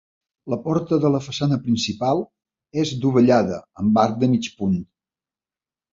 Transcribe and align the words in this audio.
La 0.53 0.57
porta 0.61 0.97
de 1.03 1.11
la 1.15 1.19
façana 1.25 1.59
principal 1.67 2.23
és 2.85 2.95
dovellada, 3.05 3.61
amb 3.85 4.01
arc 4.07 4.19
de 4.25 4.31
mig 4.33 4.51
punt. 4.63 4.79